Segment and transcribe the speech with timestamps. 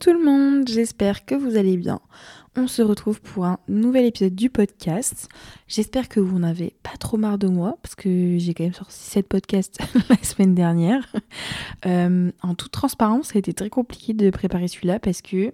[0.00, 2.00] tout le monde, j'espère que vous allez bien.
[2.56, 5.28] On se retrouve pour un nouvel épisode du podcast.
[5.68, 8.96] J'espère que vous n'avez pas trop marre de moi, parce que j'ai quand même sorti
[8.96, 9.78] cette podcast
[10.08, 11.06] la semaine dernière.
[11.84, 15.52] Euh, en toute transparence, ça a été très compliqué de préparer celui-là parce que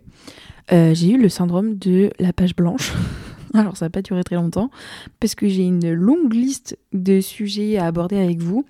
[0.72, 2.92] euh, j'ai eu le syndrome de la page blanche.
[3.54, 4.70] Alors ça n'a pas duré très longtemps,
[5.18, 8.64] parce que j'ai une longue liste de sujets à aborder avec vous.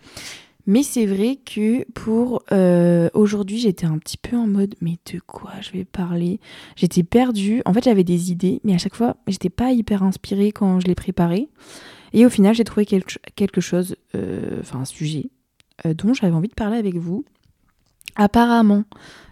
[0.66, 5.20] Mais c'est vrai que pour euh, aujourd'hui, j'étais un petit peu en mode mais de
[5.20, 6.40] quoi je vais parler?
[6.74, 7.62] J'étais perdue.
[7.66, 10.88] En fait, j'avais des idées, mais à chaque fois, j'étais pas hyper inspirée quand je
[10.88, 11.48] les préparais.
[12.12, 15.30] Et au final, j'ai trouvé quelque chose, euh, enfin un sujet
[15.86, 17.24] euh, dont j'avais envie de parler avec vous.
[18.16, 18.84] Apparemment,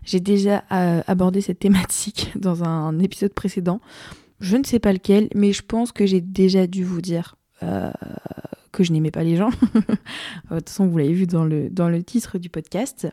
[0.04, 3.80] j'ai déjà abordé cette thématique dans un épisode précédent.
[4.40, 7.36] Je ne sais pas lequel, mais je pense que j'ai déjà dû vous dire
[8.74, 9.50] que je n'aimais pas les gens.
[10.50, 13.08] de toute façon, vous l'avez vu dans le, titre du podcast.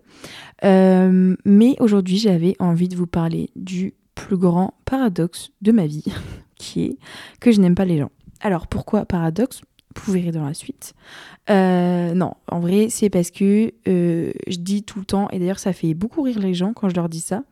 [0.64, 6.04] Euh, mais aujourd'hui, j'avais envie de vous parler du plus grand paradoxe de ma vie,
[6.56, 6.98] qui est
[7.40, 8.12] que je n'aime pas les gens.
[8.42, 9.62] Alors, pourquoi paradoxe?
[10.04, 10.94] Vous verrez dans la suite.
[11.50, 15.60] Euh, non, en vrai, c'est parce que euh, je dis tout le temps, et d'ailleurs
[15.60, 17.44] ça fait beaucoup rire les gens quand je leur dis ça,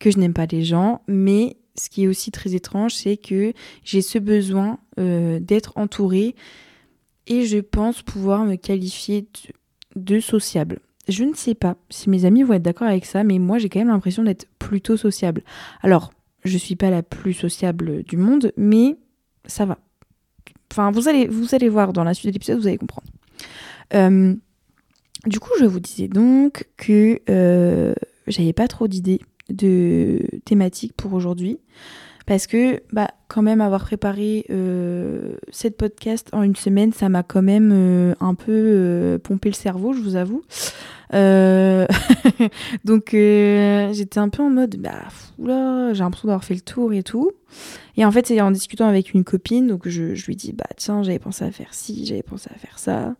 [0.00, 3.52] que je n'aime pas les gens, mais ce qui est aussi très étrange, c'est que
[3.84, 6.34] j'ai ce besoin d'être entourée
[7.26, 9.26] et je pense pouvoir me qualifier
[9.96, 10.80] de, sociable.
[11.08, 13.68] Je ne sais pas si mes amis vont être d'accord avec ça, mais moi j'ai
[13.68, 15.42] quand même l'impression d'être plutôt sociable.
[15.82, 16.12] Alors,
[16.44, 18.96] je suis pas la plus sociable du monde, mais
[19.46, 19.78] ça va.
[20.70, 23.06] Enfin, vous allez, vous allez voir dans la suite de l'épisode, vous allez comprendre.
[23.94, 24.34] Euh,
[25.26, 27.94] du coup, je vous disais donc que euh,
[28.26, 31.60] j'avais pas trop d'idées de thématiques pour aujourd'hui
[32.26, 37.24] parce que bah quand même avoir préparé euh, cette podcast en une semaine, ça m'a
[37.24, 40.44] quand même euh, un peu euh, pompé le cerveau, je vous avoue.
[42.84, 45.02] donc j'étais un peu en mode bah
[45.38, 47.32] oula, j'ai l'impression d'avoir fait le tour et tout.
[47.96, 50.66] Et en fait, c'est en discutant avec une copine, donc je, je lui dis bah
[50.76, 53.14] tiens, j'avais pensé à faire ci, j'avais pensé à faire ça.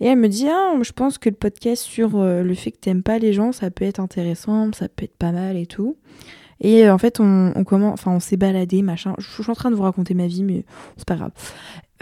[0.00, 3.02] Et elle me dit ah, je pense que le podcast sur le fait que t'aimes
[3.02, 5.96] pas les gens, ça peut être intéressant, ça peut être pas mal et tout.
[6.62, 9.14] Et euh, en fait, on, enfin, on s'est baladé, machin.
[9.18, 10.64] Je, suis en train de vous raconter ma vie, mais
[10.96, 11.32] c'est pas grave.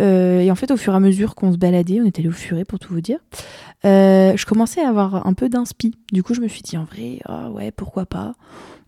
[0.01, 2.29] Euh, et en fait, au fur et à mesure qu'on se baladait, on était allé
[2.29, 3.19] au furet pour tout vous dire,
[3.85, 5.95] euh, je commençais à avoir un peu d'inspi.
[6.13, 8.35] Du coup, je me suis dit en vrai, ah ouais, pourquoi pas.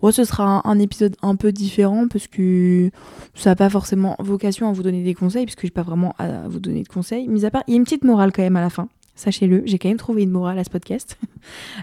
[0.00, 2.91] Bon, ce sera un, épisode un peu différent parce que
[3.34, 6.15] ça n'a pas forcément vocation à vous donner des conseils, puisque je n'ai pas vraiment
[6.19, 7.28] à vous donner de conseils.
[7.28, 8.88] Mis à part, il y a une petite morale quand même à la fin.
[9.15, 11.19] Sachez-le, j'ai quand même trouvé une morale à ce podcast.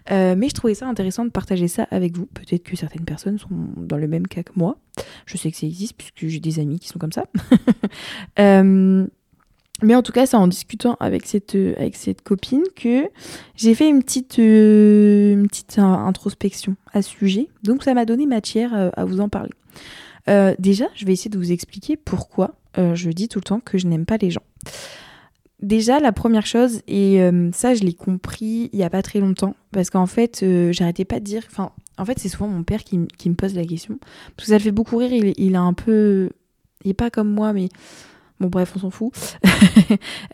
[0.10, 2.28] Euh, mais je trouvais ça intéressant de partager ça avec vous.
[2.28, 4.78] Peut-être que certaines personnes sont dans le même cas que moi.
[5.26, 7.26] Je sais que ça existe puisque j'ai des amis qui sont comme ça.
[8.40, 9.06] Euh,
[9.84, 13.10] mais en tout cas, c'est en discutant avec cette, avec cette copine que
[13.56, 17.50] j'ai fait une petite, euh, une petite introspection à ce sujet.
[17.64, 19.52] Donc ça m'a donné matière à vous en parler.
[20.58, 23.88] déjà, je vais essayer de vous expliquer pourquoi je dis tout le temps que je
[23.88, 24.44] n'aime pas les gens.
[25.62, 29.20] Déjà, la première chose, et euh, ça je l'ai compris il n'y a pas très
[29.20, 31.44] longtemps, parce qu'en fait, euh, j'arrêtais pas de dire.
[31.98, 34.00] En fait, c'est souvent mon père qui, me pose la question.
[34.38, 36.30] Parce que ça le fait beaucoup rire, il, a un peu.
[36.86, 37.68] Il est pas comme moi, mais.
[38.40, 39.14] Bon, bref, on s'en fout.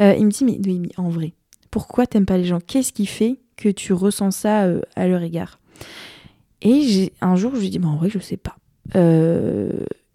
[0.02, 1.32] Euh, il me dit, mais, mais, en vrai,
[1.72, 2.60] pourquoi t'aimes pas les gens?
[2.60, 5.60] Qu'est-ce qui fait que tu ressens ça à leur égard?
[6.62, 8.58] Et un jour, je lui dis, bah, en vrai, je sais pas.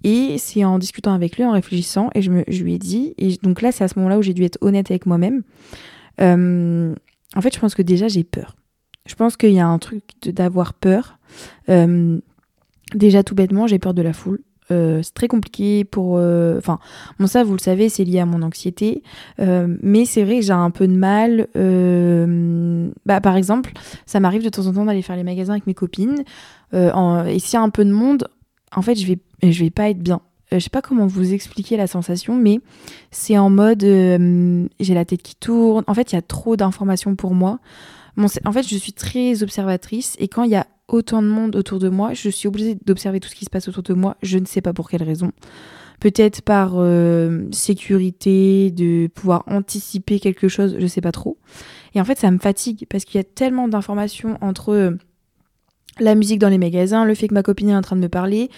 [0.04, 3.14] Et c'est en discutant avec lui, en réfléchissant, et je, me, je lui ai dit,
[3.18, 5.42] et donc là c'est à ce moment-là où j'ai dû être honnête avec moi-même,
[6.20, 6.94] euh,
[7.36, 8.56] en fait je pense que déjà j'ai peur.
[9.06, 11.18] Je pense qu'il y a un truc d'avoir peur.
[11.68, 12.18] Euh,
[12.94, 14.40] déjà tout bêtement, j'ai peur de la foule.
[14.70, 16.12] Euh, c'est très compliqué pour...
[16.12, 16.78] Enfin,
[17.18, 19.02] bon ça vous le savez, c'est lié à mon anxiété.
[19.38, 21.48] mais c'est vrai que j'ai un peu de mal.
[23.04, 23.72] bah, par exemple,
[24.06, 26.24] ça m'arrive de temps en temps d'aller faire les magasins avec mes copines.
[26.72, 28.28] Et s'il y a un peu de monde,
[28.74, 30.20] en fait je vais je vais pas être bien.
[30.52, 32.60] Euh, je sais pas comment vous expliquer la sensation, mais
[33.10, 35.84] c'est en mode euh, j'ai la tête qui tourne.
[35.86, 37.60] En fait, il y a trop d'informations pour moi.
[38.18, 41.78] en fait, je suis très observatrice et quand il y a autant de monde autour
[41.78, 44.16] de moi, je suis obligée d'observer tout ce qui se passe autour de moi.
[44.22, 45.30] Je ne sais pas pour quelle raison.
[46.00, 51.38] Peut-être par euh, sécurité, de pouvoir anticiper quelque chose, je sais pas trop.
[51.94, 54.96] Et en fait, ça me fatigue parce qu'il y a tellement d'informations entre
[56.00, 58.08] la musique dans les magasins, le fait que ma copine est en train de me
[58.08, 58.50] parler,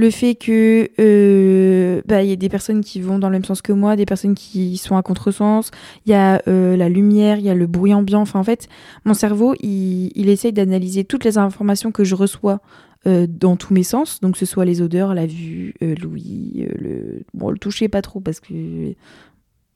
[0.00, 3.60] le fait que euh, bah, y a des personnes qui vont dans le même sens
[3.60, 5.70] que moi, des personnes qui sont à contresens,
[6.06, 8.22] il y a euh, la lumière, il y a le bruit ambiant.
[8.22, 8.68] Enfin, en fait,
[9.04, 12.60] mon cerveau, il, il essaye d'analyser toutes les informations que je reçois
[13.06, 17.22] euh, dans tous mes sens, donc que ce soit les odeurs, la vue, l'ouïe, le
[17.34, 18.94] bon, le toucher pas trop parce que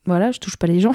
[0.06, 0.94] voilà, je touche pas les gens.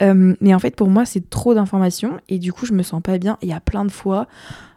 [0.40, 3.18] mais en fait, pour moi, c'est trop d'informations et du coup, je me sens pas
[3.18, 3.38] bien.
[3.42, 4.26] Il y a plein de fois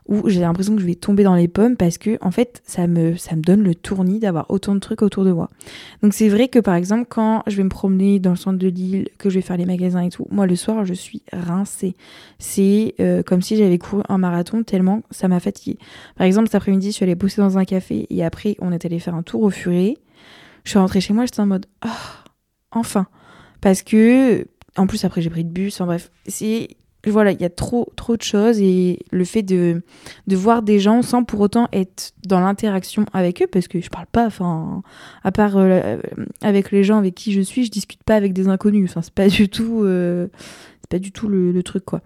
[0.10, 2.88] où j'ai l'impression que je vais tomber dans les pommes parce que en fait ça
[2.88, 5.50] me donne le tournis d'avoir autant de trucs autour de moi.
[6.02, 8.68] Donc c'est vrai que par exemple quand je vais me promener dans le centre de
[8.68, 11.96] l'île, que je vais faire les magasins et tout, moi le soir je suis rincée.
[12.40, 15.78] C'est euh, comme si j'avais couru un marathon tellement ça m'a fatiguée.
[16.16, 18.84] Par exemple cet après-midi je suis allée bosser dans un café et après on est
[18.86, 19.96] allé faire un tour au furet.
[20.64, 21.90] Je suis rentrée chez moi j'étais en mode oh,
[22.72, 23.06] enfin
[23.62, 25.80] parce que en plus après j'ai pris le bus.
[25.82, 26.70] En bref c'est
[27.08, 29.82] voilà, il y a trop, trop de choses et le fait de,
[30.28, 33.90] de voir des gens sans pour autant être dans l'interaction avec eux, parce que je
[33.90, 34.84] parle pas, enfin,
[35.24, 35.98] à part euh,
[36.42, 38.90] avec les gens avec qui je suis, je discute pas avec des inconnus.
[38.90, 40.28] Enfin, c'est pas du tout, euh,
[40.82, 42.02] c'est pas du tout le, truc, quoi.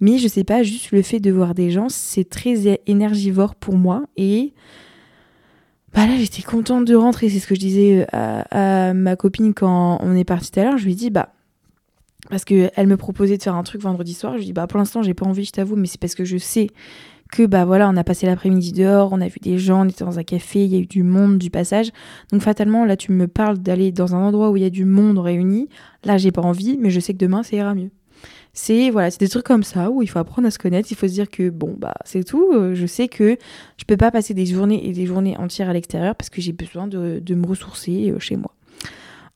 [0.00, 3.76] Mais je sais pas, juste le fait de voir des gens, c'est très énergivore pour
[3.76, 4.52] moi et.
[5.94, 7.28] Bah là, j'étais contente de rentrer.
[7.28, 10.64] C'est ce que je disais à, à ma copine quand on est parti tout à
[10.64, 10.78] l'heure.
[10.78, 11.34] Je lui dit, bah,
[12.30, 14.34] parce qu'elle me proposait de faire un truc vendredi soir.
[14.34, 16.24] Je lui dis bah pour l'instant j'ai pas envie, je t'avoue, mais c'est parce que
[16.24, 16.68] je sais
[17.32, 20.04] que bah voilà, on a passé l'après-midi dehors, on a vu des gens, on était
[20.04, 21.90] dans un café, il y a eu du monde, du passage.
[22.30, 24.84] Donc fatalement là tu me parles d'aller dans un endroit où il y a du
[24.84, 25.68] monde réuni.
[26.04, 27.90] Là j'ai pas envie, mais je sais que demain ça ira mieux.
[28.54, 30.96] C'est voilà, c'est des trucs comme ça où il faut apprendre à se connaître, il
[30.96, 33.38] faut se dire que bon bah c'est tout, euh, je sais que
[33.78, 36.52] je peux pas passer des journées et des journées entières à l'extérieur parce que j'ai
[36.52, 38.54] besoin de, de me ressourcer euh, chez moi.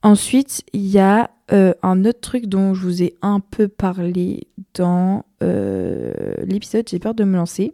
[0.03, 4.47] Ensuite, il y a euh, un autre truc dont je vous ai un peu parlé
[4.73, 6.11] dans euh,
[6.43, 7.73] l'épisode J'ai peur de me lancer.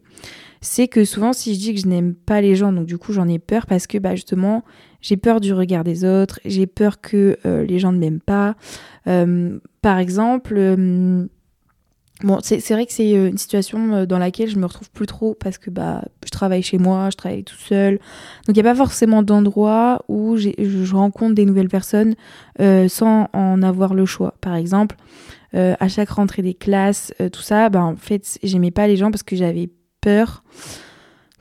[0.62, 3.14] C'est que souvent, si je dis que je n'aime pas les gens, donc du coup,
[3.14, 4.64] j'en ai peur parce que bah, justement,
[5.02, 8.56] j'ai peur du regard des autres, j'ai peur que euh, les gens ne m'aiment pas.
[9.81, 10.56] par exemple,
[12.21, 15.07] Bon, c'est vrai que c'est euh, une situation euh, dans laquelle je me retrouve plus
[15.07, 17.94] trop parce que bah, je travaille chez moi, je travaille tout seul.
[18.48, 22.15] Donc il n'y a pas forcément d'endroit où je rencontre des nouvelles personnes
[22.62, 24.36] euh, sans en avoir le choix.
[24.42, 24.95] Par exemple,
[25.56, 29.21] à chaque rentrée des classes, tout ça, bah, en fait, j'aimais pas les gens parce
[29.21, 29.69] que j'avais
[30.01, 30.44] peur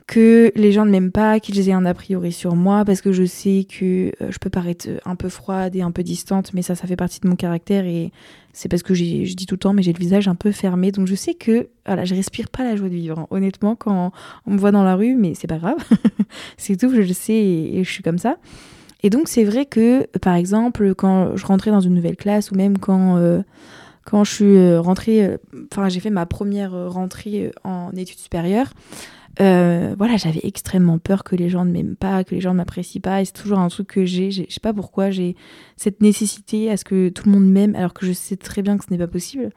[0.07, 3.11] que les gens ne m'aiment pas, qu'ils aient un a priori sur moi, parce que
[3.11, 6.61] je sais que euh, je peux paraître un peu froide et un peu distante, mais
[6.61, 8.11] ça, ça fait partie de mon caractère et
[8.51, 10.91] c'est parce que je dis tout le temps, mais j'ai le visage un peu fermé,
[10.91, 13.27] donc je sais que voilà, je respire pas la joie de vivre, hein.
[13.31, 14.11] honnêtement, quand
[14.45, 15.77] on me voit dans la rue, mais c'est pas grave,
[16.57, 18.37] c'est tout, je le sais et, je suis comme ça.
[19.01, 22.55] Et donc c'est vrai que, par exemple, quand je rentrais dans une nouvelle classe ou
[22.55, 23.41] même quand euh,
[24.05, 25.37] quand je suis euh, rentrée,
[25.71, 28.73] enfin j'ai fait ma première rentrée en études supérieures,
[29.41, 32.57] euh, voilà, j'avais extrêmement peur que les gens ne m'aiment pas, que les gens ne
[32.57, 33.21] m'apprécient pas.
[33.21, 34.31] Et c'est toujours un truc que j'ai.
[34.31, 35.35] Je sais pas pourquoi j'ai
[35.75, 38.77] cette nécessité à ce que tout le monde m'aime, alors que je sais très bien
[38.77, 39.49] que ce n'est pas possible.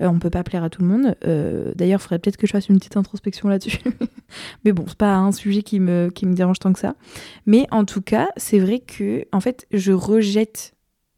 [0.00, 1.16] Euh, on peut pas plaire à tout le monde.
[1.26, 3.80] Euh, d'ailleurs, il faudrait peut-être que je fasse une petite introspection là-dessus.
[4.64, 6.94] Mais bon, c'est pas un sujet qui me, qui me dérange tant que ça.
[7.46, 10.74] Mais en tout cas, c'est vrai que, en fait, je rejette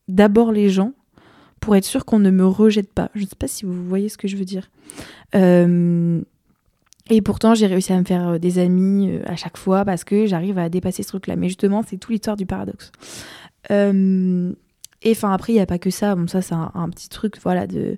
[0.08, 0.93] d'abord les gens
[1.61, 3.11] pour être sûr qu'on ne me rejette pas.
[3.14, 4.70] Je ne sais pas si vous voyez ce que je veux dire.
[7.10, 10.05] Et pourtant, j'ai réussi à me faire euh, des amis euh, à chaque fois parce
[10.05, 11.37] que j'arrive à dépasser ce truc-là.
[11.37, 12.93] Mais justement, c'est tout l'histoire du paradoxe.
[13.70, 14.52] Euh,
[15.02, 16.14] et enfin, après, il n'y a pas que ça.
[16.14, 17.96] Bon, ça, c'est un, petit truc, voilà, de.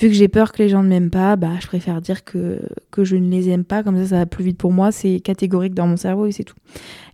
[0.00, 2.60] Vu que j'ai peur que les gens ne m'aiment pas, bah, je préfère dire que,
[2.90, 3.84] que je ne les aime pas.
[3.84, 4.90] Comme ça, ça va plus vite pour moi.
[4.90, 6.56] C'est catégorique dans mon cerveau et c'est tout.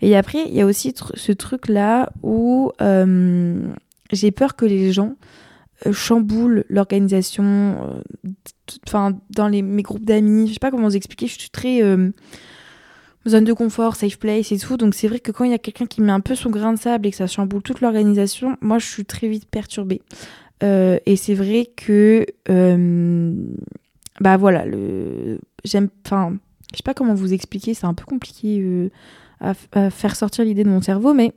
[0.00, 2.72] Et après, il y a aussi ce truc-là où
[4.12, 5.16] j'ai peur que les gens
[5.92, 8.02] chamboulent l'organisation
[8.86, 11.82] enfin dans les, mes groupes d'amis, je sais pas comment vous expliquer, je suis très
[11.82, 12.10] euh,
[13.28, 14.76] zone de confort, safe place et tout.
[14.76, 16.72] Donc c'est vrai que quand il y a quelqu'un qui met un peu son grain
[16.72, 20.02] de sable et que ça chamboule toute l'organisation, moi je suis très vite perturbée.
[20.62, 23.34] Euh, et c'est vrai que euh,
[24.20, 26.36] bah voilà, le j'aime enfin
[26.72, 28.90] je sais pas comment vous expliquer, c'est un peu compliqué
[29.40, 31.32] à, à, faire sortir l'idée de mon cerveau, mais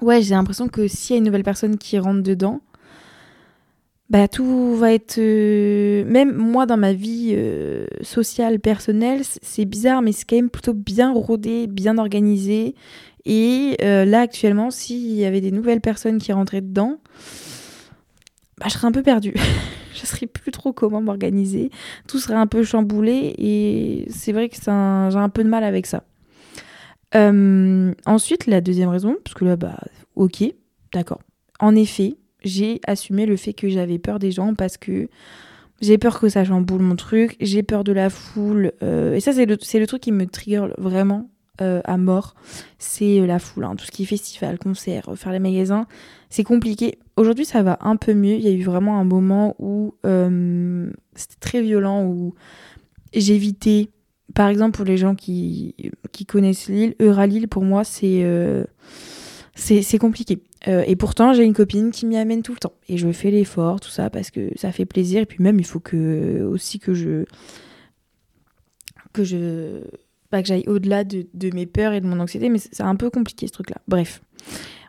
[0.00, 2.62] ouais, j'ai l'impression que s'il y a une nouvelle personne qui rentre dedans,
[4.10, 5.18] bah, tout va être.
[5.18, 10.50] Euh, même moi, dans ma vie euh, sociale, personnelle, c'est bizarre, mais c'est quand même
[10.50, 12.74] plutôt bien rodé, bien organisé.
[13.24, 16.98] Et euh, là, actuellement, s'il y avait des nouvelles personnes qui rentraient dedans,
[18.58, 19.34] bah, je serais un peu perdue.
[19.94, 21.70] je serais plus trop comment m'organiser.
[22.08, 23.36] Tout serait un peu chamboulé.
[23.38, 26.02] Et c'est vrai que j'ai un peu de mal avec ça.
[27.14, 29.78] ensuite, la deuxième raison, parce que là, bah,
[30.16, 30.42] ok,
[30.92, 31.20] d'accord.
[31.60, 35.08] En effet, j'ai assumé le fait que j'avais peur des gens parce que
[35.80, 38.72] j'ai peur que ça chamboule mon truc, j'ai peur de la foule.
[38.82, 41.30] Euh, et ça, c'est le, le, truc qui me trigger vraiment
[41.62, 42.34] euh, à mort.
[42.78, 45.86] C'est euh, la foule, hein, tout ce qui est festival, concert, faire les magasins.
[46.28, 46.98] C'est compliqué.
[47.16, 48.34] Aujourd'hui, ça va un peu mieux.
[48.34, 49.94] Il y a eu vraiment un moment où
[51.14, 52.34] c'était très violent, où
[53.14, 53.88] j'évitais.
[54.34, 55.74] Par exemple, pour les gens qui,
[56.12, 58.24] qui connaissent l'île, Euralille, pour moi, c'est
[59.54, 60.40] c'est compliqué.
[60.68, 62.72] Euh, et pourtant, j'ai une copine qui m'y amène tout le temps.
[62.88, 65.22] Et je fais l'effort, tout ça, parce que ça fait plaisir.
[65.22, 67.24] Et puis même, il faut que aussi que je
[69.12, 69.82] que je
[70.30, 73.10] pas que j'aille au-delà de, mes peurs et de mon anxiété, mais c'est un peu
[73.10, 73.78] compliqué ce truc-là.
[73.88, 74.22] Bref.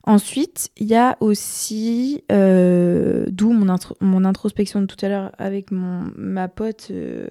[0.04, 6.12] Ensuite, il y a aussi, euh, d'où mon, introspection de tout à l'heure avec mon,
[6.16, 7.28] ma pote euh,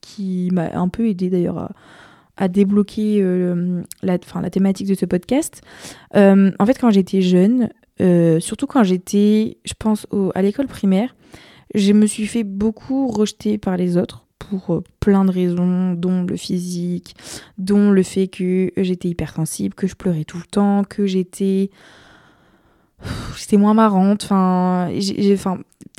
[0.00, 1.70] qui m'a un peu aidé d'ailleurs à,
[2.48, 5.62] débloquer euh, la, la thématique de ce podcast.
[6.14, 7.70] en fait, quand j'étais jeune,
[8.40, 11.14] surtout quand j'étais, je pense, à l'école primaire,
[11.74, 16.22] je me suis fait beaucoup rejeter par les autres pour euh, plein de raisons, dont
[16.22, 17.14] le physique,
[17.58, 21.70] dont le fait que j'étais hypersensible, que je pleurais tout le temps, que j'étais
[23.36, 24.24] j'étais moins marrante.
[24.24, 24.90] Enfin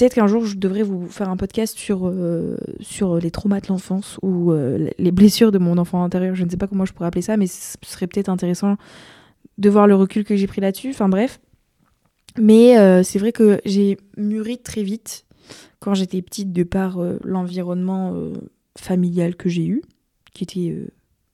[0.02, 3.68] peut-être qu'un jour je devrais vous faire un podcast sur, euh, sur les traumas de
[3.68, 6.36] l'enfance ou euh, les blessures de mon enfant intérieur.
[6.36, 8.78] Je ne sais pas comment je pourrais appeler ça, mais ce serait peut-être intéressant
[9.58, 10.90] de voir le recul que j'ai pris là-dessus.
[10.90, 11.40] Enfin bref.
[12.40, 15.26] Mais c'est vrai que j'ai mûri très vite
[15.82, 18.34] quand j'étais petite de par euh, l'environnement euh,
[18.78, 19.82] familial que j'ai eu,
[20.34, 20.88] qui était, euh,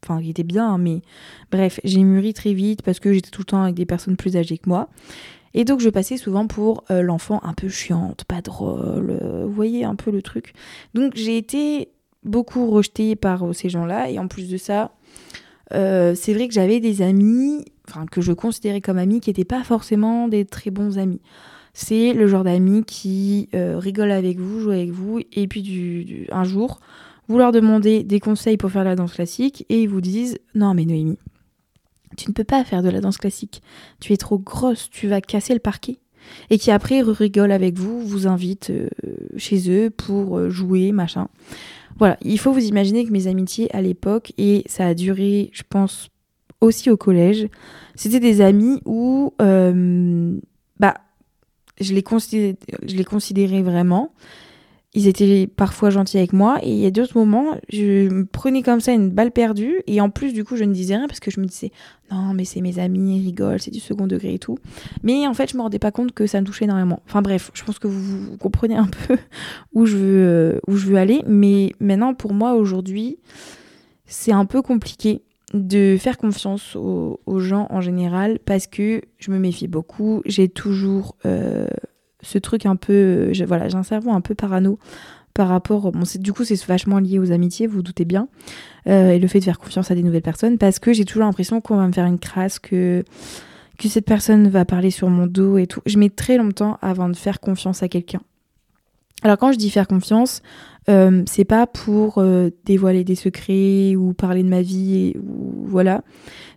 [0.04, 1.02] enfin, qui était bien, hein, mais
[1.52, 4.36] bref, j'ai mûri très vite parce que j'étais tout le temps avec des personnes plus
[4.38, 4.90] âgées que moi.
[5.54, 9.96] Et donc je passais souvent pour l'enfant un peu chiante, pas drôle, vous voyez un
[9.96, 10.54] peu le truc.
[10.94, 11.90] Donc j'ai été
[12.24, 14.92] beaucoup rejetée par ces gens-là, et en plus de ça,
[15.72, 19.64] c'est vrai que j'avais des amis, enfin que je considérais comme amis, qui n'étaient pas
[19.64, 21.22] forcément des très bons amis.
[21.80, 26.28] C'est le genre d'amis qui euh, rigole avec vous, joue avec vous, et puis du,
[26.32, 26.80] un jour,
[27.28, 30.74] vous leur demandez des conseils pour faire la danse classique, et ils vous disent Non,
[30.74, 31.20] mais Noémie,
[32.16, 33.62] tu ne peux pas faire de la danse classique.
[34.00, 35.98] Tu es trop grosse, tu vas casser le parquet.
[36.50, 38.90] Et qui après rigole avec vous, vous invite euh,
[39.38, 41.28] chez eux pour euh, jouer, machin.
[42.00, 45.64] Voilà, il faut vous imaginer que mes amitiés à l'époque, et ça a duré, je
[45.68, 46.10] pense,
[46.62, 47.48] aussi au collège,
[47.96, 50.94] c'était des amis où, bah,
[51.80, 54.14] les, considérais, je les considérais vraiment.
[54.98, 58.64] Ils étaient parfois gentils avec moi et il y a d'autres moments, je me prenais
[58.64, 61.20] comme ça une balle perdue et en plus du coup je ne disais rien parce
[61.20, 61.72] que je me disais
[62.10, 64.58] non mais c'est mes amis, ils rigolent, c'est du second degré et tout.
[65.04, 67.04] Mais en fait je me rendais pas compte que ça me touchait énormément.
[67.06, 69.20] Enfin bref, je pense que vous, comprenez un peu
[69.72, 71.22] où je veux, euh, où je veux aller.
[71.28, 73.20] Mais maintenant pour moi aujourd'hui
[74.08, 75.22] c'est un peu compliqué
[75.54, 80.24] de faire confiance aux, gens en général parce que je me méfie beaucoup.
[80.26, 81.68] J'ai toujours euh,
[82.28, 83.32] ce truc un peu.
[83.48, 84.78] voilà, j'ai un cerveau un peu parano
[85.34, 85.92] par rapport.
[86.20, 88.28] Du coup, c'est vachement lié aux amitiés, vous, doutez bien.
[88.88, 91.24] Euh, et le fait de faire confiance à des nouvelles personnes parce que j'ai toujours
[91.24, 93.04] l'impression qu'on va me faire une crasse, que,
[93.80, 95.82] cette personne va parler sur mon dos et tout.
[95.86, 98.22] Je mets très longtemps avant de faire confiance à quelqu'un.
[99.24, 100.42] Alors quand je dis faire confiance,
[100.90, 106.04] euh, c'est pas pour euh, dévoiler des secrets ou parler de ma vie ou voilà.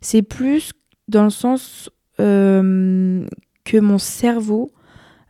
[0.01, 0.73] C'est plus
[1.09, 4.71] dans le sens que mon cerveau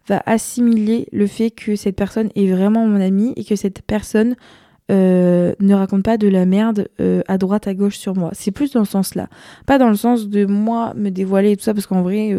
[0.09, 4.35] va assimiler le fait que cette personne est vraiment mon ami et que cette personne
[4.89, 6.89] ne raconte pas de la merde
[7.29, 8.31] à droite à gauche sur moi.
[8.33, 9.29] C'est plus dans ce sens-là,
[9.65, 12.35] pas dans le sens de moi me dévoiler et tout ça parce qu'en vrai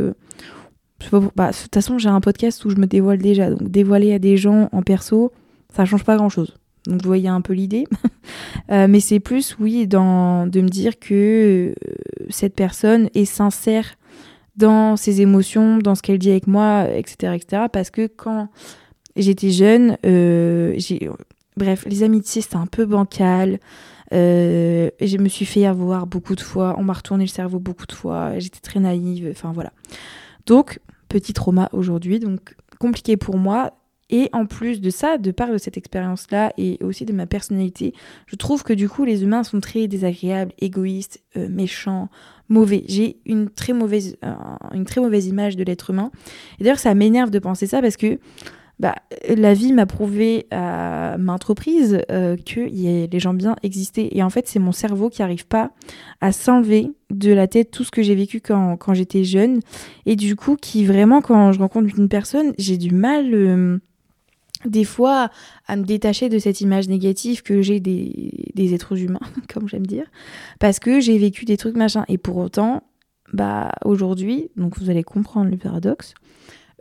[1.35, 3.49] bah, de toute façon, j'ai un podcast où je me dévoile déjà.
[3.49, 5.31] Donc, dévoiler à des gens en perso,
[5.73, 6.55] ça change pas grand chose.
[6.87, 7.85] Donc, vous voyez un peu l'idée.
[8.71, 11.93] Euh, mais c'est plus, oui, dans, de me dire que euh,
[12.29, 13.95] cette personne est sincère
[14.61, 17.33] dans ses émotions, dans ce qu'elle dit avec moi, etc.
[17.35, 17.63] etc.
[17.71, 18.47] parce que quand
[19.15, 21.09] j'étais jeune, euh, j'ai.
[21.57, 23.59] Bref, les amitiés, c'était un peu bancal.
[24.11, 26.75] je me suis fait avoir beaucoup de fois.
[26.77, 28.39] On m'a retourné le cerveau beaucoup de fois.
[28.39, 29.27] J'étais très naïve.
[29.31, 29.73] Enfin, voilà.
[30.45, 33.73] Donc, petit trauma aujourd'hui, donc compliqué pour moi.
[34.11, 37.93] Et en plus de ça, de part de cette expérience-là et aussi de ma personnalité,
[38.27, 42.09] je trouve que du coup les humains sont très désagréables, égoïstes, euh, méchants,
[42.49, 42.83] mauvais.
[42.87, 44.33] J'ai une très mauvaise, euh,
[44.73, 46.11] une très mauvaise image de l'être humain.
[46.59, 48.19] Et d'ailleurs ça m'énerve de penser ça parce que
[48.81, 48.95] bah,
[49.29, 54.09] la vie m'a prouvé à maintes reprises euh, que les gens bien existaient.
[54.11, 55.69] Et en fait, c'est mon cerveau qui n'arrive pas
[56.19, 59.59] à s'enlever de la tête tout ce que j'ai vécu quand, quand j'étais jeune.
[60.07, 63.31] Et du coup, qui vraiment, quand je rencontre une personne, j'ai du mal.
[63.35, 63.77] Euh,
[64.65, 65.29] des fois
[65.67, 69.19] à me détacher de cette image négative que j'ai des, êtres humains,
[69.53, 70.05] comme j'aime dire,
[70.59, 72.05] parce que j'ai vécu des trucs machin.
[72.07, 72.83] Et pour autant,
[73.33, 76.13] bah aujourd'hui, donc vous allez comprendre le paradoxe,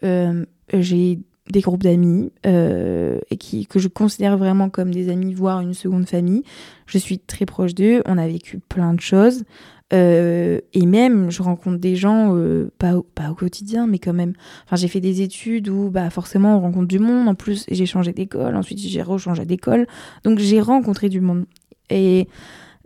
[0.05, 1.21] euh, j'ai
[1.51, 5.75] des groupes d'amis euh, et qui, que je considère vraiment comme des amis, voire une
[5.75, 6.45] seconde famille.
[6.87, 9.45] Je suis très proche d'eux, on a vécu plein de choses.
[9.93, 14.13] Euh, et même, je rencontre des gens, euh, pas, au, pas au quotidien, mais quand
[14.13, 14.35] même.
[14.65, 17.29] Enfin, j'ai fait des études où, bah, forcément, on rencontre du monde.
[17.29, 18.57] En plus, j'ai changé d'école.
[18.57, 19.87] Ensuite, j'ai rechangé d'école.
[20.25, 21.47] Donc, j'ai rencontré du monde.
[21.89, 22.29] Et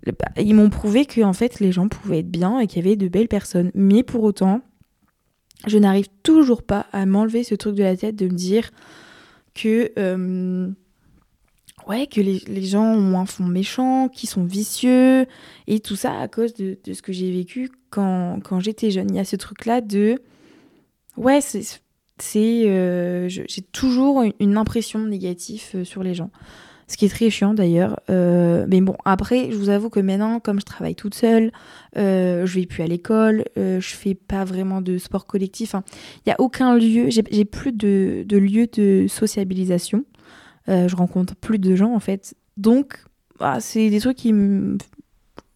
[0.07, 2.87] bah, ils m'ont prouvé que, en fait, les gens pouvaient être bien et qu'il y
[2.87, 3.71] avait de belles personnes.
[3.75, 4.63] Mais pour autant,
[5.67, 8.71] je n'arrive toujours pas à m'enlever ce truc de la tête de me dire
[9.55, 10.69] que euh,
[11.89, 15.27] ouais, que les, les, gens ont un fond méchant, qui sont vicieux,
[15.67, 19.11] et tout ça à cause de, de ce que j'ai vécu quand, quand j'étais jeune.
[19.11, 20.21] Il y a ce truc-là de,
[21.17, 21.81] ouais, c'est,
[22.37, 26.31] euh, j'ai toujours une, impression négative euh, sur les gens.
[26.87, 27.99] Ce qui est très chiant d'ailleurs.
[28.11, 31.51] Euh, mais bon, après, je vous avoue que maintenant, comme je travaille toute seule,
[31.97, 35.75] euh, je vais plus à l'école, euh, je fais pas vraiment de sport collectif.
[35.75, 40.05] Il n'y a aucun lieu, j'ai plus de, de lieu de sociabilisation.
[40.69, 42.35] Euh, je rencontre plus de gens en fait.
[42.57, 43.05] Donc,
[43.39, 44.79] bah, c'est des trucs qui me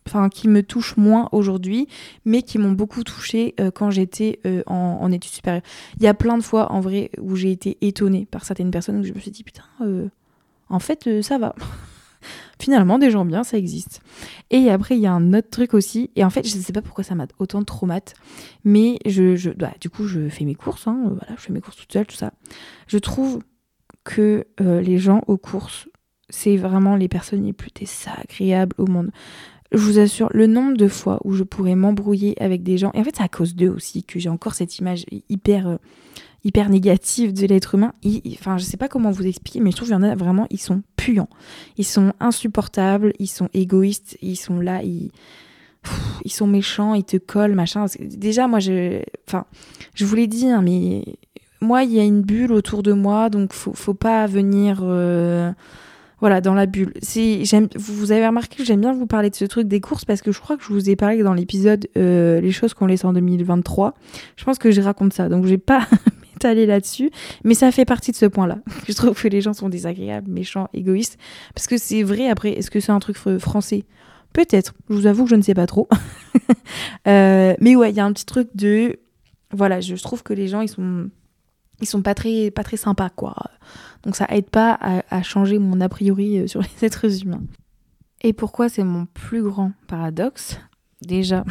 [0.06, 1.86] enfin qui me touchent moins aujourd'hui,
[2.24, 5.62] mais qui m'ont beaucoup touché euh, quand j'étais euh, en, études supérieures.
[5.98, 9.00] Il y a plein de fois en vrai où j'ai été étonnée par certaines personnes
[9.00, 9.64] où je me suis dit putain,
[10.68, 11.54] en fait ça va.
[12.60, 14.00] Finalement, des gens bien, ça existe.
[14.50, 16.10] Et après, il y a un autre truc aussi.
[16.16, 18.14] Et en fait, je ne sais pas pourquoi ça m'a autant de traumates.
[18.64, 20.88] Mais je, je bah, du coup, je fais mes courses.
[20.88, 22.32] Hein, voilà, je fais mes courses toute seule, tout ça.
[22.88, 23.38] Je trouve
[24.08, 25.86] que euh, les gens aux courses,
[26.30, 29.10] c'est vraiment les personnes les plus désagréables au monde.
[29.70, 33.00] Je vous assure, le nombre de fois où je pourrais m'embrouiller avec des gens, et
[33.00, 35.76] en fait c'est à cause d'eux aussi que j'ai encore cette image hyper, euh,
[36.42, 37.92] hyper négative de l'être humain.
[38.32, 40.46] enfin, je sais pas comment vous expliquer, mais je trouve qu'il y en a vraiment,
[40.48, 41.28] ils sont puants.
[41.76, 45.10] Ils sont insupportables, ils sont égoïstes, ils sont là, ils,
[46.24, 47.84] ils sont méchants, ils te collent, machin.
[48.00, 49.44] Déjà, moi, je, enfin,
[49.94, 51.04] je vous l'ai dit, hein, mais
[51.60, 55.50] moi, il y a une bulle autour de moi, donc faut, faut pas venir euh,
[56.20, 56.92] voilà, dans la bulle.
[57.76, 60.32] Vous avez remarqué que j'aime bien vous parler de ce truc des courses parce que
[60.32, 63.12] je crois que je vous ai parlé dans l'épisode euh, Les choses qu'on laisse en
[63.12, 63.94] 2023.
[64.36, 65.86] Je pense que je raconte ça, donc je vais pas
[66.32, 67.10] m'étaler là-dessus,
[67.44, 68.58] mais ça fait partie de ce point-là.
[68.88, 71.18] Je trouve que les gens sont désagréables, méchants, égoïstes,
[71.54, 73.84] parce que c'est vrai, après, est-ce que c'est un truc français?
[74.34, 75.88] Peut-être, je vous avoue que je ne sais pas trop.
[77.08, 78.98] euh, mais ouais, il y a un petit truc de...
[79.52, 81.08] Voilà, je trouve que les gens, ils sont
[81.80, 83.34] ils sont pas très, pas très sympas, quoi.
[84.02, 84.78] Donc ça aide pas
[85.10, 87.42] à, changer mon a priori euh, sur les êtres humains.
[88.22, 90.58] Et pourquoi c'est mon plus grand paradoxe?
[91.00, 91.44] Déjà,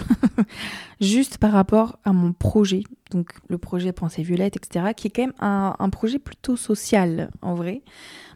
[1.02, 5.22] juste par rapport à mon projet, donc le projet Pensée Violette, etc., qui est quand
[5.22, 7.82] même un, projet plutôt social, en vrai.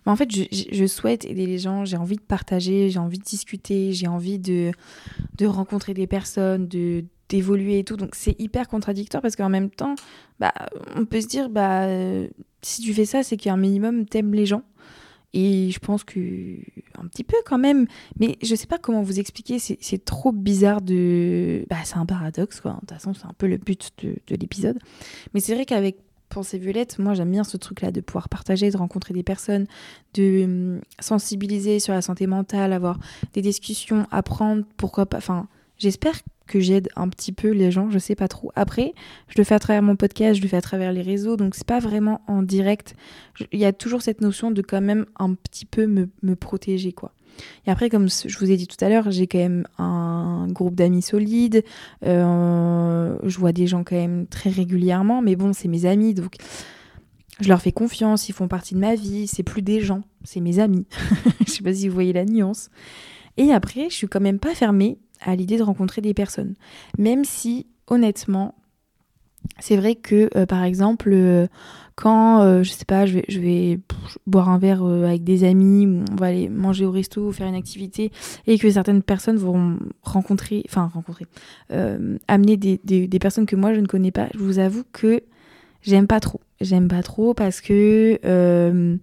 [0.06, 3.18] Mais en fait, je, je souhaite aider les gens, j'ai envie de partager, j'ai envie
[3.18, 4.72] de discuter, j'ai envie de,
[5.38, 7.98] de rencontrer des personnes, de d'évoluer et tout.
[7.98, 9.96] Donc c'est hyper contradictoire parce qu'en même temps,
[10.39, 10.54] bah,
[10.96, 11.88] on peut se dire, bah,
[12.62, 14.63] si tu fais ça, c'est qu'un minimum t'aimes les gens.
[15.34, 16.20] Et je pense que
[17.00, 17.88] un petit peu quand même,
[18.20, 21.65] mais je sais pas comment vous expliquer, c'est trop bizarre de...
[21.70, 24.36] Bah c'est un paradoxe quoi, de toute façon c'est un peu le but de, de
[24.36, 24.78] l'épisode.
[25.34, 28.78] Mais c'est vrai qu'avec Pensée Violette, moi j'aime bien ce truc-là de pouvoir partager, de
[28.78, 29.67] rencontrer des personnes,
[30.15, 33.00] de hum, sensibiliser sur la santé mentale, avoir
[33.34, 35.17] des discussions, apprendre, pourquoi pas...
[35.17, 36.20] Enfin, j'espère
[36.52, 38.52] que j'aide un petit peu les gens, je sais pas trop.
[38.56, 38.94] Après,
[39.30, 41.56] je le fais à travers mon podcast, je le fais à travers les réseaux, donc
[41.56, 42.96] c'est pas vraiment en direct.
[43.52, 46.92] Il y a toujours cette notion de quand même un petit peu me, me protéger,
[46.92, 47.14] quoi.
[47.66, 50.76] Et après, comme je vous ai dit tout à l'heure, j'ai quand même un groupe
[50.76, 51.64] d'amis solides.
[52.06, 56.36] Euh, je vois des gens quand même très régulièrement, mais bon, c'est mes amis, donc
[57.40, 59.28] je leur fais confiance, ils font partie de ma vie.
[59.28, 60.86] C'est plus des gens, c'est mes amis.
[61.48, 62.70] je sais pas si vous voyez la nuance.
[63.38, 66.56] Et après, je suis quand même pas fermée à l'idée de rencontrer des personnes.
[66.98, 68.56] Même si, honnêtement,
[69.60, 71.48] c'est vrai que, euh, par exemple, euh,
[71.96, 73.80] quand, euh, je sais pas, je vais,
[74.28, 77.56] boire un verre avec des amis, on va aller manger au resto, ou faire une
[77.56, 78.12] activité,
[78.48, 81.26] et que certaines personnes vont rencontrer, enfin rencontrer,
[82.28, 85.22] amener des, des, des, personnes que moi je ne connais pas, je vous avoue que
[85.82, 86.42] j'aime pas trop.
[86.60, 88.98] J'aime pas trop parce que je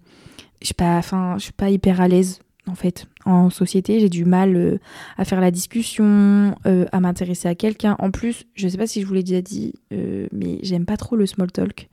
[0.63, 4.25] suis pas, enfin, je suis pas hyper à l'aise en fait en société, j'ai du
[4.25, 4.79] mal euh,
[5.19, 7.95] à faire la discussion, euh, à m'intéresser à quelqu'un.
[7.99, 10.97] En plus, je sais pas si je vous l'ai déjà dit, euh, mais j'aime pas
[10.97, 11.91] trop le small talk.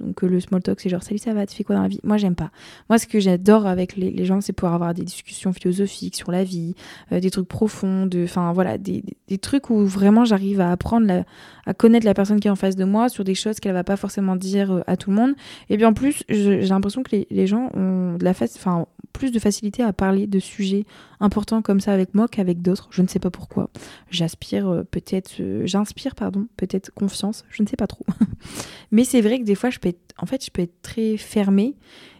[0.00, 2.00] Donc le small talk, c'est genre salut, ça va, tu fais quoi dans la vie?
[2.04, 2.50] Moi, j'aime pas.
[2.88, 6.44] Moi, ce que j'adore avec les, gens, c'est pouvoir avoir des discussions philosophiques sur la
[6.44, 6.74] vie,
[7.10, 9.02] des trucs profonds, enfin voilà, des,
[9.42, 11.24] trucs où vraiment j'arrive à apprendre,
[11.66, 13.84] à connaître la personne qui est en face de moi sur des choses qu'elle va
[13.84, 15.34] pas forcément dire à tout le monde.
[15.68, 18.86] Et bien en plus, j'ai l'impression que les, gens ont de la enfin
[19.18, 20.84] plus de facilité à parler de sujets
[21.18, 22.86] important comme ça avec moi qu'avec d'autres.
[22.92, 23.68] Je ne sais pas pourquoi.
[24.10, 27.44] J'aspire euh, peut-être, euh, j'inspire pardon, peut-être confiance.
[27.50, 28.06] Je ne sais pas trop.
[28.92, 31.16] mais c'est vrai que des fois, je peux être, en fait, je peux être très
[31.16, 31.74] fermée.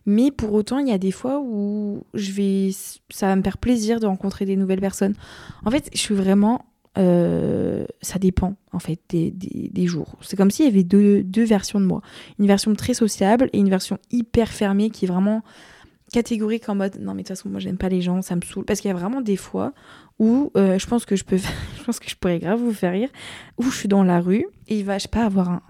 [0.07, 2.71] Mais pour autant, il y a des fois où je vais,
[3.11, 5.15] ça va me faire plaisir de rencontrer des nouvelles personnes.
[5.65, 6.65] En fait, je suis vraiment
[6.99, 10.17] euh, ça dépend en fait des, des, jours.
[10.21, 12.03] C'est comme s'il y avait deux, deux, versions de moi.
[12.41, 15.45] Une version très sociable et une version hyper fermée qui est vraiment
[16.13, 18.41] catégorique en mode non mais de toute façon moi j'aime pas les gens ça me
[18.43, 18.65] saoule.
[18.65, 19.73] Parce qu'il y a vraiment des fois
[20.19, 21.37] où euh, je pense que je peux
[21.79, 23.11] je pense que je pourrais grave vous faire rire
[23.59, 25.61] où je suis dans la rue et il va je sais pas avoir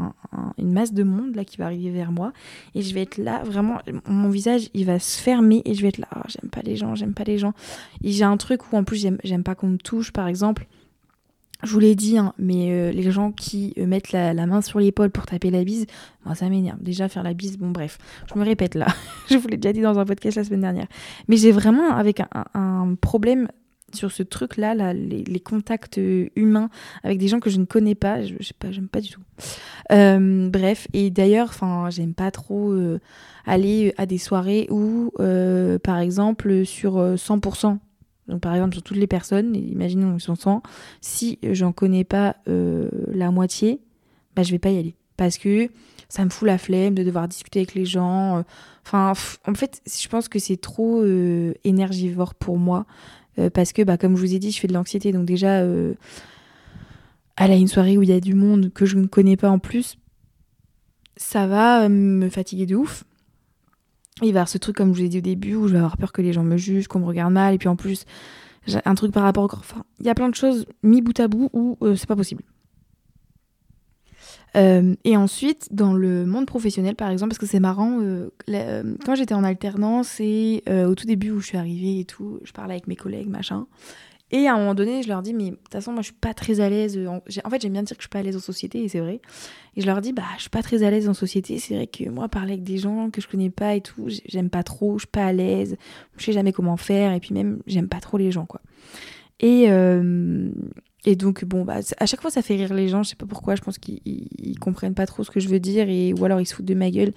[0.56, 2.32] une masse de monde là qui va arriver vers moi
[2.74, 5.88] et je vais être là vraiment mon visage il va se fermer et je vais
[5.88, 7.52] être là oh, j'aime pas les gens j'aime pas les gens.
[8.02, 10.66] Et j'ai un truc où en plus j'aime pas qu'on me touche par exemple
[11.64, 14.78] je vous l'ai dit, hein, mais euh, les gens qui euh, mettent la, main sur
[14.78, 15.86] l'épaule pour taper la bise,
[16.24, 16.80] moi ça m'énerve.
[16.80, 17.98] Déjà, faire la bise, bon, bref,
[18.32, 18.86] je me répète là.
[19.30, 20.86] je vous l'ai déjà dit dans un podcast la semaine dernière.
[21.26, 23.48] Mais j'ai vraiment avec un, problème
[23.92, 26.68] sur ce truc-là, là, les, contacts euh, humains
[27.02, 28.22] avec des gens que je ne connais pas.
[28.22, 29.22] Je, sais pas, pas du tout.
[29.90, 31.54] bref, et d'ailleurs,
[31.90, 32.72] j'aime pas trop
[33.46, 35.10] aller à des soirées où,
[35.82, 37.78] par exemple, sur 100%,
[38.28, 40.62] donc par exemple sur toutes les personnes, imaginons qu'ils sont 100,
[41.00, 43.80] si j'en connais pas euh, la moitié,
[44.36, 45.68] bah je vais pas y aller parce que
[46.08, 48.38] ça me fout la flemme de devoir discuter avec les gens.
[48.38, 48.42] Euh.
[48.86, 49.12] Enfin,
[49.46, 52.86] en fait, je pense que c'est trop euh, énergivore pour moi
[53.54, 55.12] parce que, bah, comme je vous ai dit, je fais de l'anxiété.
[55.12, 55.60] Donc déjà,
[57.36, 59.48] aller à une soirée où il y a du monde que je ne connais pas
[59.48, 59.96] en plus,
[61.16, 63.04] ça va me fatiguer de ouf
[64.26, 65.72] il va y avoir ce truc, comme je vous ai dit au début, où je
[65.72, 67.76] vais avoir peur que les gens me jugent, qu'on me regarde mal, et puis en
[67.76, 68.04] plus,
[68.84, 69.60] un truc par rapport au corps.
[69.60, 72.16] Enfin, il y a plein de choses mis bout à bout où euh, c'est pas
[72.16, 72.42] possible.
[74.56, 78.30] Euh, et ensuite, dans le monde professionnel, par exemple, parce que c'est marrant, euh,
[79.04, 82.52] quand j'étais en alternance et au tout début où je suis arrivée et tout, je
[82.52, 83.66] parlais avec mes collègues, machin,
[84.30, 86.14] et à un moment donné, je leur dis, mais de toute façon, moi, je suis
[86.14, 86.98] pas très à l'aise.
[87.06, 89.00] En, fait, j'aime bien dire que je suis pas à l'aise en société, et c'est
[89.00, 89.20] vrai.
[89.76, 91.58] Et je leur dis, bah, je suis pas très à l'aise en société.
[91.58, 94.50] C'est vrai que moi, parler avec des gens que je connais pas et tout, j'aime
[94.50, 95.76] pas trop, je suis pas à l'aise.
[96.18, 98.60] Je sais jamais comment faire, et puis même, j'aime pas trop les gens, quoi.
[99.40, 100.50] Et, euh,
[101.04, 103.02] et donc, bon, bah, à chaque fois, ça fait rire les gens.
[103.02, 103.54] Je sais pas pourquoi.
[103.54, 105.88] Je pense qu'ils comprennent pas trop ce que je veux dire.
[105.88, 107.12] Et, ou alors, ils se foutent de ma gueule.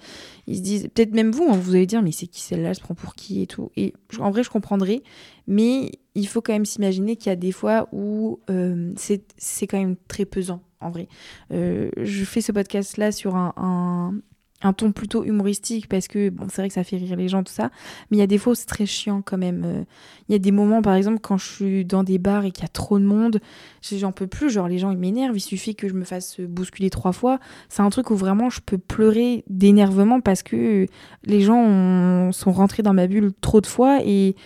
[0.46, 2.74] Ils se disent, peut-être même vous, hein, vous allez dire, mais c'est qui celle-là Elle
[2.74, 3.70] se prend pour qui et tout.
[3.76, 5.02] Et en vrai, je comprendrai.
[5.48, 9.78] Mais il faut quand même s'imaginer qu'il y a des fois où euh, c'est quand
[9.78, 11.08] même très pesant, en vrai.
[11.52, 14.14] Euh, je fais ce podcast-là sur un,
[14.62, 17.42] un ton plutôt humoristique parce que bon c'est vrai que ça fait rire les gens
[17.42, 17.70] tout ça
[18.10, 19.84] mais il y a des fois où c'est très chiant quand même euh,
[20.28, 22.62] il y a des moments par exemple quand je suis dans des bars et qu'il
[22.62, 23.40] y a trop de monde
[23.82, 26.90] j'en peux plus genre les gens ils m'énervent il suffit que je me fasse bousculer
[26.90, 30.86] trois fois c'est un truc où vraiment je peux pleurer d'énervement parce que
[31.24, 34.36] les gens sont rentrés dans ma bulle trop de fois et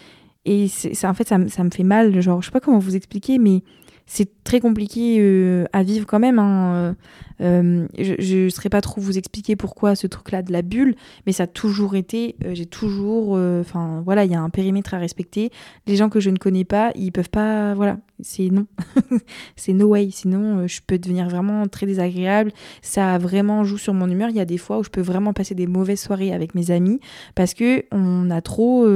[0.46, 2.96] et c'est en fait ça, ça me fait mal genre je sais pas comment vous
[2.96, 3.62] expliquer mais
[4.06, 6.38] c'est très compliqué euh, à vivre quand même.
[6.38, 6.94] Hein.
[7.40, 10.94] Euh, je ne saurais pas trop vous expliquer pourquoi ce truc-là de la bulle,
[11.26, 14.94] mais ça a toujours été, euh, j'ai toujours, enfin voilà, il y a un périmètre
[14.94, 15.50] à respecter.
[15.88, 18.66] Les gens que je ne connais pas, ils peuvent pas, voilà, c'est non,
[19.56, 20.08] c'est no way.
[20.12, 22.52] Sinon, je peux devenir vraiment très désagréable.
[22.82, 24.30] Ça vraiment joue sur mon humeur.
[24.30, 26.70] Il y a des fois où je peux vraiment passer des mauvaises soirées avec mes
[26.70, 27.00] amis
[27.34, 28.86] parce que on a trop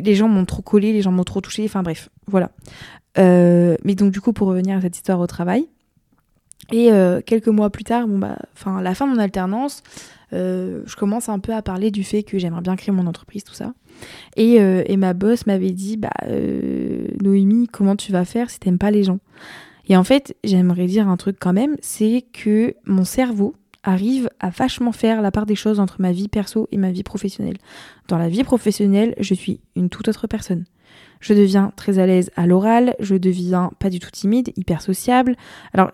[0.00, 2.50] les gens m'ont trop collé, les gens m'ont trop touché, enfin bref, voilà.
[3.18, 5.66] Euh, mais donc du coup, pour revenir à cette histoire au travail,
[6.70, 8.38] et euh, quelques mois plus tard, bon bah,
[8.80, 9.82] la fin de mon alternance,
[10.32, 13.44] euh, je commence un peu à parler du fait que j'aimerais bien créer mon entreprise,
[13.44, 13.74] tout ça.
[14.36, 16.10] Et, et ma boss m'avait dit, bah
[17.20, 19.18] Noémie, comment tu vas faire si t'aimes pas les gens?
[19.88, 24.50] Et en fait, j'aimerais dire un truc quand même, c'est que mon cerveau arrive à
[24.50, 27.58] vachement faire la part des choses entre ma vie perso et ma vie professionnelle.
[28.08, 30.64] Dans la vie professionnelle, je suis une toute autre personne.
[31.20, 35.36] Je deviens très à l'aise à l'oral, je deviens pas du tout timide, hyper sociable.
[35.72, 35.90] Alors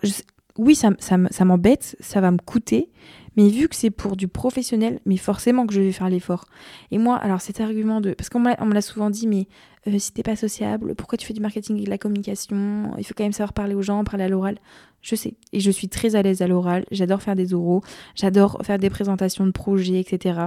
[0.57, 2.89] oui, ça, m'embête, ça va me coûter,
[3.37, 6.45] mais vu que c'est pour du professionnel, mais forcément que je vais faire l'effort.
[6.91, 8.13] Et moi, alors cet argument de...
[8.13, 9.47] Parce qu'on me l'a souvent dit, mais
[9.87, 12.91] euh, si t'es pas sociable, pourquoi tu fais du marketing et de la communication?
[12.97, 14.57] Il faut quand même savoir parler aux gens, parler à l'oral.
[15.01, 15.33] Je sais.
[15.53, 16.85] Et je suis très à l'aise à l'oral.
[16.91, 17.81] J'adore faire des oraux.
[18.15, 20.39] J'adore faire des présentations de projets, etc.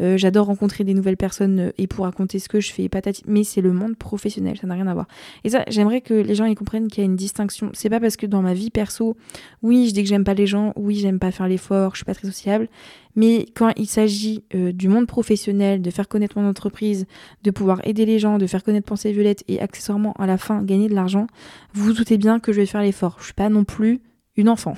[0.00, 2.88] Euh, j'adore rencontrer des nouvelles personnes euh, et pour raconter ce que je fais.
[2.88, 3.22] Patati.
[3.26, 4.58] Mais c'est le monde professionnel.
[4.58, 5.06] Ça n'a rien à voir.
[5.44, 7.70] Et ça, j'aimerais que les gens y comprennent qu'il y a une distinction.
[7.74, 9.16] C'est pas parce que dans ma vie perso,
[9.62, 10.72] oui, je dis que j'aime pas les gens.
[10.76, 11.92] Oui, j'aime pas faire l'effort.
[11.92, 12.68] Je suis pas très sociable.
[13.14, 17.06] Mais quand il s'agit euh, du monde professionnel, de faire connaître mon entreprise,
[17.42, 20.62] de pouvoir aider les gens, de faire connaître Pensée Violette et accessoirement à la fin
[20.62, 21.26] gagner de l'argent,
[21.74, 23.16] vous vous doutez bien que je vais faire l'effort.
[23.18, 24.00] Je suis pas non plus
[24.36, 24.74] une enfant.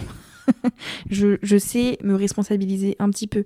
[1.11, 3.45] je, sais me responsabiliser un petit peu.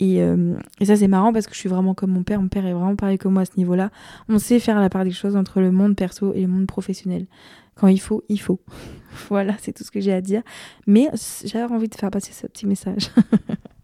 [0.00, 2.40] Euh, et ça, c'est marrant parce que je suis vraiment comme mon père.
[2.40, 3.90] Mon père est vraiment pareil que moi à ce niveau-là.
[4.28, 7.26] On sait faire la part des choses entre le monde perso et le monde professionnel.
[7.74, 8.60] Quand il faut, il faut.
[9.28, 10.42] voilà, c'est tout ce que j'ai à dire.
[10.86, 11.08] Mais
[11.44, 13.10] j'avais envie de faire passer ce petit message.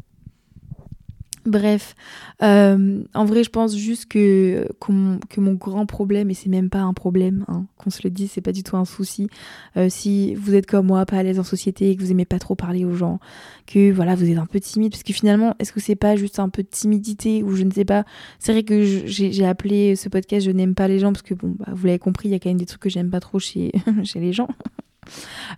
[1.47, 1.95] Bref,
[2.43, 6.81] euh, en vrai, je pense juste que, que, mon, grand problème, et c'est même pas
[6.81, 9.29] un problème, hein, qu'on se le dise, c'est pas du tout un souci.
[9.77, 12.25] Euh, si vous êtes comme moi, pas à l'aise en société, et que vous aimez
[12.25, 13.21] pas trop parler aux gens,
[13.67, 16.39] que voilà, vous êtes un peu timide, parce que finalement, est-ce que c'est pas juste
[16.39, 18.05] un peu de timidité ou je ne sais pas.
[18.39, 21.55] C'est vrai que j'ai appelé ce podcast Je n'aime pas les gens, parce que bon,
[21.59, 23.39] bah, vous l'avez compris, il y a quand même des trucs que j'aime pas trop
[23.39, 23.71] chez,
[24.05, 24.49] chez les gens.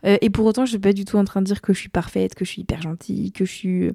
[0.05, 1.79] Euh, et pour autant, je suis pas du tout en train de dire que je
[1.79, 3.91] suis parfaite, que je suis hyper gentille, que je suis,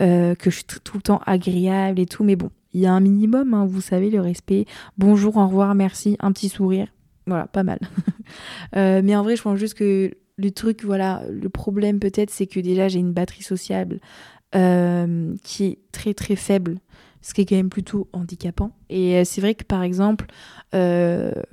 [0.00, 2.24] euh, que je suis tout le temps agréable et tout.
[2.24, 4.66] Mais bon, il y a un minimum, hein, vous savez, le respect.
[4.98, 6.88] Bonjour, au revoir, merci, un petit sourire.
[7.26, 7.78] Voilà, pas mal.
[8.74, 12.46] Euh, mais en vrai, je pense juste que le truc, voilà, le problème peut-être, c'est
[12.46, 14.00] que déjà j'ai une batterie sociable
[14.50, 16.78] qui est très très faible
[17.20, 18.72] ce qui est quand même plutôt handicapant.
[18.88, 20.26] Et c'est vrai que par exemple,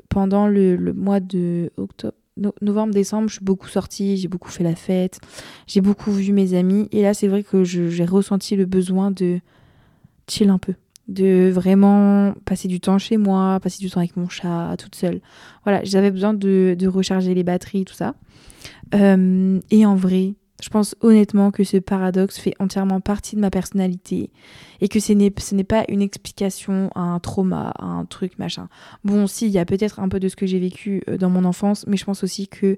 [0.09, 2.17] pendant le, le, mois de octobre,
[2.61, 5.19] novembre, décembre, je suis beaucoup sortie, j'ai beaucoup fait la fête,
[5.67, 6.87] j'ai beaucoup vu mes amis.
[6.91, 9.39] Et là, c'est vrai que j'ai ressenti le besoin de
[10.27, 10.73] chill un peu,
[11.07, 15.21] de vraiment passer du temps chez moi, passer du temps avec mon chat, toute seule.
[15.63, 18.15] Voilà, j'avais besoin de, recharger les batteries, tout ça.
[18.93, 23.49] Euh, et en vrai, je pense honnêtement que ce paradoxe fait entièrement partie de ma
[23.49, 24.29] personnalité
[24.79, 28.69] et que ce n'est pas une explication à un trauma, à un truc machin.
[29.03, 31.29] Bon, si, il y a peut-être un peu de ce que j'ai vécu euh, dans
[31.29, 32.77] mon enfance, mais je pense aussi que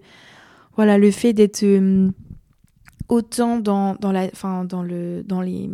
[0.75, 2.09] voilà, le fait d'être euh,
[3.09, 4.29] autant dans, dans, la,
[4.65, 5.69] dans, le, dans les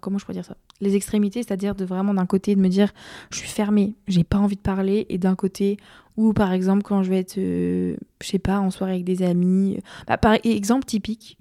[0.00, 0.56] comment je pourrais dire ça?
[0.80, 2.92] Les extrémités c'est-à-dire de vraiment d'un côté de me dire
[3.30, 5.78] je suis fermée j'ai pas envie de parler et d'un côté
[6.16, 9.22] ou par exemple quand je vais être euh, je sais pas en soirée avec des
[9.22, 11.38] amis bah, par exemple typique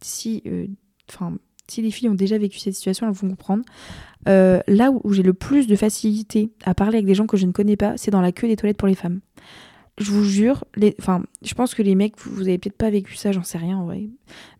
[0.00, 0.66] si euh,
[1.10, 1.36] enfin
[1.68, 3.64] si les filles ont déjà vécu cette situation elles vont comprendre
[4.28, 7.46] euh, là où, j'ai le plus de facilité à parler avec des gens que je
[7.46, 9.20] ne connais pas c'est dans la queue des toilettes pour les femmes
[9.98, 12.90] je vous jure, les, enfin, je pense que les mecs, vous, vous avez peut-être pas
[12.90, 14.10] vécu ça, j'en sais rien en vrai.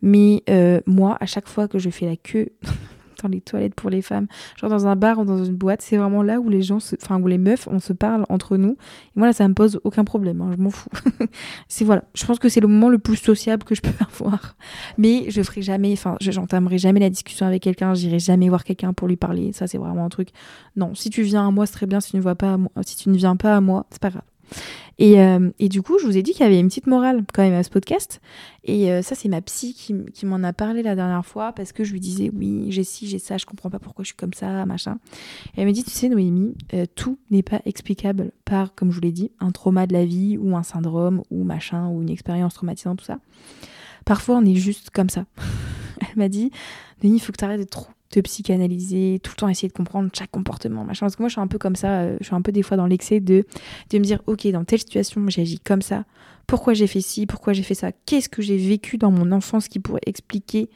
[0.00, 0.42] Mais
[0.86, 2.52] moi, à chaque fois que je fais la queue
[3.22, 4.26] dans les toilettes pour les femmes,
[4.56, 7.20] genre dans un bar ou dans une boîte, c'est vraiment là où les gens, enfin
[7.20, 8.72] où les meufs, on se parle entre nous.
[8.72, 10.90] Et moi là, ça me pose aucun problème, hein, je m'en fous.
[11.68, 14.56] c'est voilà, je pense que c'est le moment le plus sociable que je peux avoir.
[14.98, 18.92] Mais je ferai jamais, enfin, j'entamerai jamais la discussion avec quelqu'un, j'irai jamais voir quelqu'un
[18.92, 19.52] pour lui parler.
[19.52, 20.30] Ça, c'est vraiment un truc.
[20.76, 22.00] Non, si tu viens à moi, c'est très bien.
[22.00, 24.10] Si tu ne vois pas moi, si tu ne viens pas à moi, c'est pas
[24.10, 24.22] grave.
[24.98, 27.24] Et, euh, et, du coup, je vous ai dit qu'il y avait une petite morale
[27.34, 28.20] quand même à ce podcast.
[28.64, 31.72] Et euh, ça, c'est ma psy qui, qui m'en a parlé la dernière fois parce
[31.72, 34.16] que je lui disais, oui, j'ai ci, j'ai ça, je comprends pas pourquoi je suis
[34.16, 34.98] comme ça, machin.
[35.54, 38.96] Et elle m'a dit, tu sais, Noémie, euh, tout n'est pas explicable par, comme je
[38.96, 42.10] vous l'ai dit, un trauma de la vie ou un syndrome ou machin ou une
[42.10, 43.18] expérience traumatisante, tout ça.
[44.06, 45.26] Parfois, on est juste comme ça.
[46.00, 46.50] elle m'a dit,
[47.02, 49.72] Noémie, il faut que tu arrêtes d'être trop te psychanalyser, tout le temps essayer de
[49.72, 51.06] comprendre chaque comportement, machin.
[51.06, 52.62] Parce que moi, je suis un peu comme ça, euh, je suis un peu des
[52.62, 53.44] fois dans l'excès de,
[53.90, 56.04] de me dire, ok, dans telle situation, j'ai agi comme ça.
[56.46, 57.26] Pourquoi j'ai fait ci?
[57.26, 57.90] Pourquoi j'ai fait ça?
[58.06, 60.68] Qu'est-ce que j'ai vécu dans mon enfance qui pourrait expliquer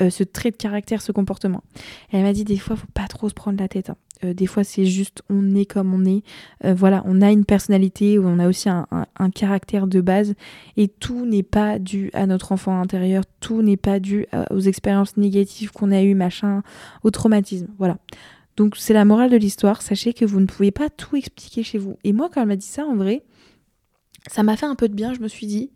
[0.00, 1.64] euh, ce trait de caractère, ce comportement
[2.12, 3.88] Elle m'a dit, des fois, faut pas trop se prendre la tête.
[3.90, 3.96] Hein.
[4.24, 6.22] Euh, des fois, c'est juste on est comme on est.
[6.64, 8.86] Euh, voilà, on a une personnalité, on a aussi un,
[9.34, 10.34] caractère de base.
[10.76, 15.16] Et tout n'est pas dû à notre enfant intérieur, tout n'est pas dû aux expériences
[15.16, 16.62] négatives qu'on a eues, machin,
[17.02, 17.68] au traumatisme.
[17.78, 17.96] Voilà.
[18.56, 19.82] Donc, c'est la morale de l'histoire.
[19.82, 21.98] Sachez que vous ne pouvez pas tout expliquer chez vous.
[22.04, 23.22] Et moi, quand elle m'a dit ça, en vrai,
[24.28, 25.14] ça m'a fait un peu de bien.
[25.14, 25.70] Je me suis dit,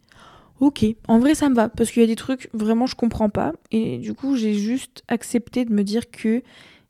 [0.60, 1.68] ok, en vrai, ça me va.
[1.68, 3.52] Parce qu'il y a des trucs, vraiment, je comprends pas.
[3.72, 6.42] Et du coup, j'ai juste accepté de me dire que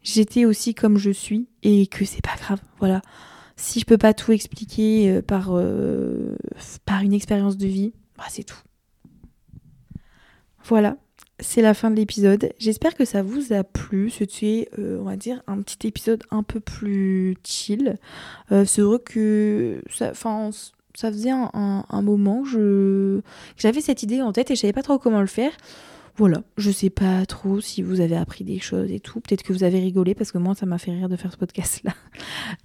[0.03, 2.61] j'étais aussi comme je suis et que c'est pas grave.
[2.79, 3.01] Voilà.
[3.57, 6.37] Si je peux pas tout expliquer euh, par, euh,
[6.85, 8.59] par une expérience de vie, bah, c'est tout.
[10.65, 10.97] Voilà,
[11.41, 12.53] c'est la fin de l'épisode.
[12.59, 14.11] J'espère que ça vous a plu.
[14.11, 17.99] C'était, euh, on va dire, un petit épisode un peu plus chill.
[18.51, 20.15] c'est vrai que ça,
[21.01, 23.23] ça faisait un, moment que
[23.57, 25.53] j'avais cette idée en tête et je savais pas trop comment le faire.
[26.17, 29.21] Voilà, je sais pas trop si vous avez appris des choses et tout.
[29.21, 31.39] Peut-être que vous avez rigolé parce que moi, ça m'a fait rire de faire ce
[31.39, 31.95] podcast-là.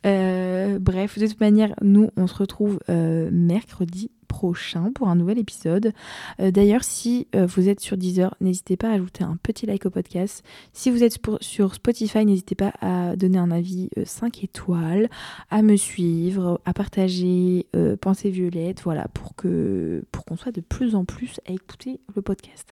[0.06, 5.40] Euh, bref, de toute manière, nous, on se retrouve euh, mercredi prochain pour un nouvel
[5.40, 5.94] épisode.
[6.42, 9.90] Euh, d'ailleurs, si vous êtes sur Deezer, n'hésitez pas à ajouter un petit like au
[9.90, 10.44] podcast.
[10.74, 15.10] Si vous êtes sur Spotify, n'hésitez pas à donner un avis 5 étoiles,
[15.50, 17.68] à me suivre, à partager
[18.02, 22.22] Pensée Violette, voilà, pour que pour qu'on soit de plus en plus à écouter le
[22.22, 22.75] podcast.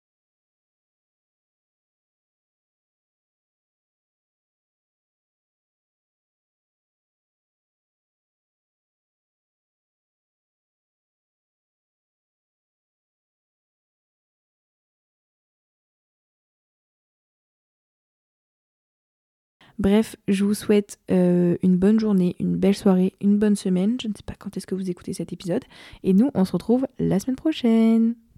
[19.80, 23.98] Bref, je vous souhaite euh, une bonne journée, une belle soirée, une bonne semaine.
[24.02, 25.64] Je ne sais pas quand est-ce que vous écoutez cet épisode.
[26.04, 28.16] Et nous, on se retrouve la semaine prochaine.